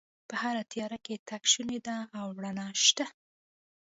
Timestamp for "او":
2.19-2.27